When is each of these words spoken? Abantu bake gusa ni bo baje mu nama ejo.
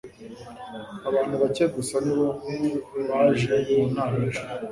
Abantu 1.09 1.33
bake 1.41 1.63
gusa 1.75 1.95
ni 2.05 2.13
bo 2.19 2.27
baje 3.09 3.55
mu 3.71 3.83
nama 3.95 4.15
ejo. 4.27 4.41